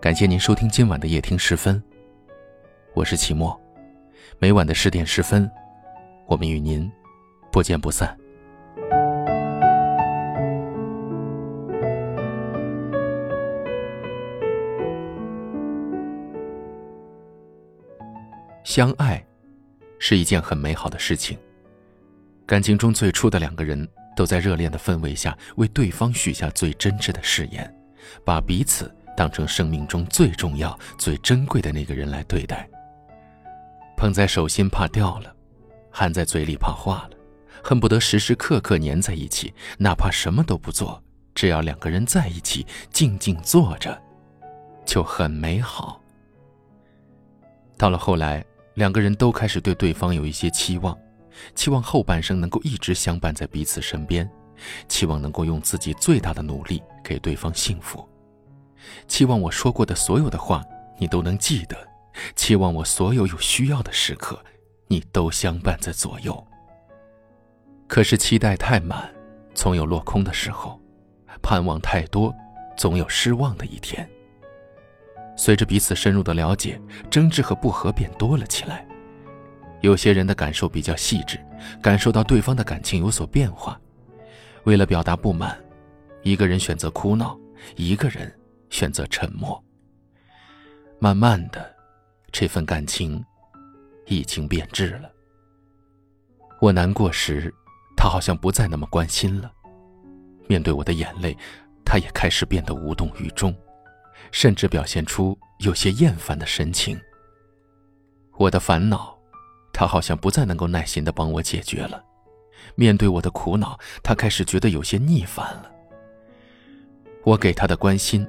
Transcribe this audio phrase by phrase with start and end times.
[0.00, 1.80] 感谢您收听今晚的夜听十分，
[2.94, 3.60] 我是齐墨。
[4.38, 5.48] 每晚的十点十分，
[6.26, 6.90] 我们与您
[7.52, 8.16] 不见不散。
[18.64, 19.22] 相爱
[19.98, 21.36] 是一件很美好的事情。
[22.46, 23.86] 感情中最初的两个人
[24.16, 27.70] 都在热恋的氛围下，为对方许下最真挚的誓言，
[28.24, 28.90] 把彼此。
[29.20, 32.66] 当成生命中最重要、最珍贵的那个人来对待。
[33.94, 35.30] 捧在手心怕掉了，
[35.90, 37.18] 含在嘴里怕化了，
[37.62, 40.98] 恨不得时时刻刻粘在一起，哪怕什么都不做，
[41.34, 44.00] 只要两个人在一起静静坐着，
[44.86, 46.00] 就很美好。
[47.76, 50.98] 到了后来，两个人都开始对对方有一些期望，
[51.54, 54.26] 期望后半生能够一直相伴在彼此身边，
[54.88, 58.08] 期望能够用自己最大的努力给对方幸福。
[59.08, 60.64] 期望我说过的所有的话，
[60.98, 61.76] 你都能记得；
[62.34, 64.42] 期望我所有有需要的时刻，
[64.86, 66.46] 你都相伴在左右。
[67.86, 69.12] 可是期待太满，
[69.54, 70.78] 总有落空的时候；
[71.42, 72.34] 盼望太多，
[72.76, 74.08] 总有失望的一天。
[75.36, 78.86] 随着彼此深入的了解，争执和不和便多了起来。
[79.80, 81.38] 有些人的感受比较细致，
[81.80, 83.80] 感受到对方的感情有所变化，
[84.64, 85.58] 为了表达不满，
[86.22, 87.38] 一个人选择哭闹，
[87.76, 88.30] 一个人。
[88.70, 89.62] 选择沉默。
[90.98, 91.74] 慢慢的，
[92.32, 93.24] 这份感情
[94.06, 95.10] 已经变质了。
[96.60, 97.52] 我难过时，
[97.96, 99.50] 他好像不再那么关心了；
[100.46, 101.36] 面对我的眼泪，
[101.84, 103.54] 他也开始变得无动于衷，
[104.30, 107.00] 甚至表现出有些厌烦的神情。
[108.36, 109.18] 我的烦恼，
[109.72, 111.98] 他好像不再能够耐心的帮我解决了；
[112.74, 115.70] 面对我的苦恼，他开始觉得有些腻烦了。
[117.24, 118.26] 我给他的关心。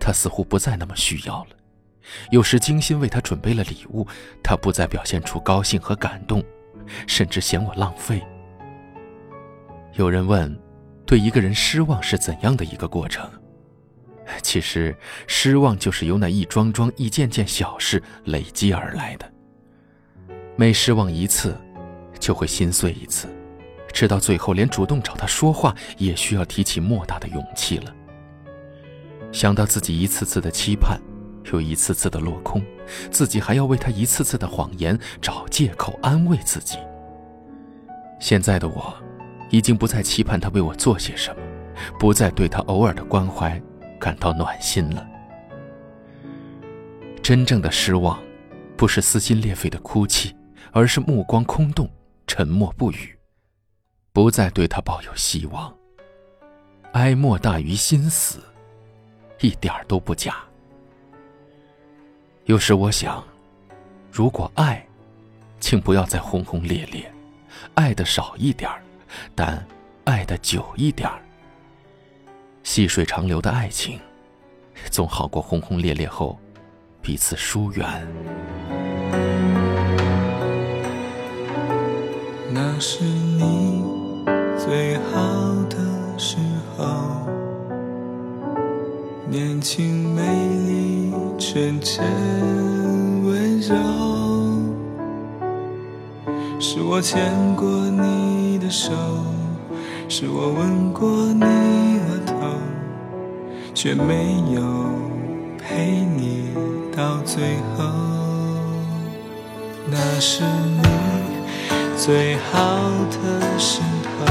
[0.00, 1.50] 他似乎不再那么需要了，
[2.30, 4.06] 有时精心为他准备了礼物，
[4.42, 6.42] 他不再表现出高兴和感动，
[7.06, 8.20] 甚至嫌我浪费。
[9.94, 10.58] 有人问，
[11.06, 13.30] 对一个人失望是怎样的一个过程？
[14.42, 19.30] 其实，失望就是由那一桩桩、一件件小事累积而来的。
[20.56, 21.56] 每失望一次，
[22.18, 23.28] 就会心碎一次，
[23.92, 27.94] 直到最后，连主动找他说话也需要提起莫大的勇气了。
[29.32, 31.00] 想到自己一次次的期盼，
[31.52, 32.62] 又一次次的落空，
[33.10, 36.78] 自己还要为他一次次的谎言找借口安慰自己。
[38.18, 38.94] 现在的我，
[39.50, 41.42] 已经不再期盼他为我做些什么，
[41.98, 43.60] 不再对他偶尔的关怀
[43.98, 45.06] 感到暖心了。
[47.22, 48.20] 真正的失望，
[48.76, 50.34] 不是撕心裂肺的哭泣，
[50.72, 51.88] 而是目光空洞，
[52.26, 53.16] 沉默不语，
[54.12, 55.72] 不再对他抱有希望。
[56.92, 58.40] 哀莫大于心死。
[59.40, 60.36] 一点都不假。
[62.44, 63.22] 有时我想，
[64.10, 64.84] 如果爱，
[65.60, 67.10] 请不要再轰轰烈烈，
[67.74, 68.70] 爱的少一点
[69.34, 69.64] 但
[70.04, 71.08] 爱的久一点
[72.62, 73.98] 细水长流的爱情，
[74.90, 76.38] 总好过轰轰烈烈后
[77.00, 77.86] 彼此疏远。
[82.52, 83.82] 那是你
[84.58, 86.36] 最好的时
[86.76, 87.39] 候。
[89.30, 90.22] 年轻、美
[90.66, 92.04] 丽、纯真、
[93.22, 93.76] 温柔，
[96.58, 97.22] 是我牵
[97.54, 98.90] 过你的手，
[100.08, 102.34] 是我吻过你额头，
[103.72, 104.60] 却没有
[105.56, 106.48] 陪你
[106.96, 107.88] 到最后。
[109.88, 110.82] 那是你
[111.96, 112.90] 最好
[113.22, 113.80] 的时
[114.18, 114.26] 候，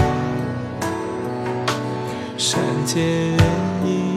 [2.37, 3.39] 善解人
[3.85, 4.08] 意。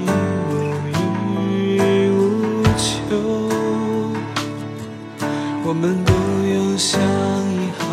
[5.64, 7.84] 我们不用想以后，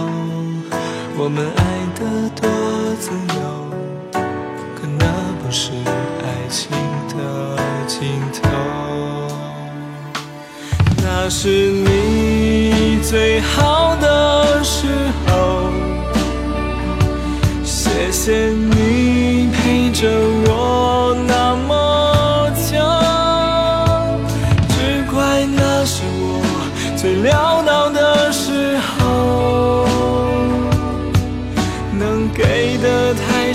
[1.17, 1.61] 我们爱
[1.95, 2.01] 得
[2.39, 2.49] 多
[2.99, 3.39] 自由，
[4.75, 5.05] 可那
[5.41, 5.71] 不是
[6.23, 6.71] 爱情
[7.09, 7.17] 的
[7.87, 7.97] 尽
[8.33, 8.39] 头。
[11.01, 14.08] 那是你最好的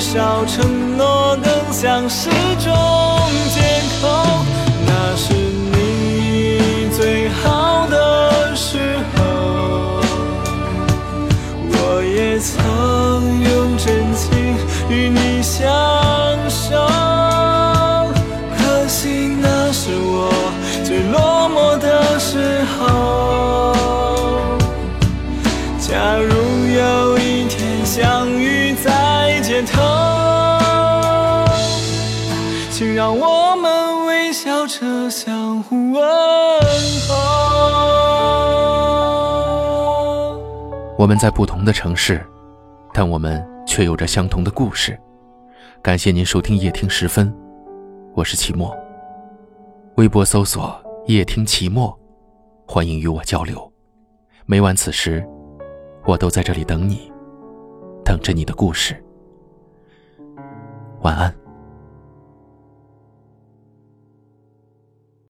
[0.05, 2.29] 少承诺更像是
[2.61, 2.71] 种
[3.55, 3.61] 借
[4.03, 4.07] 口，
[4.87, 5.33] 那是
[5.73, 8.79] 你最好的时
[9.17, 10.03] 候，
[11.71, 11.75] 我
[12.05, 12.55] 也曾
[13.43, 14.29] 用真情
[14.91, 15.19] 与你
[33.05, 36.03] 让我们微笑着相互问
[37.07, 37.15] 候。
[40.97, 42.27] 我们在不同的城市，
[42.95, 44.99] 但我们却有着相同的故事。
[45.83, 47.31] 感谢您收听夜听时分，
[48.15, 48.75] 我是齐墨。
[49.97, 50.75] 微博搜索
[51.05, 51.95] “夜听齐墨”，
[52.67, 53.71] 欢迎与我交流。
[54.47, 55.23] 每晚此时，
[56.07, 57.13] 我都在这里等你，
[58.03, 58.97] 等着你的故事。
[61.03, 61.44] 晚安。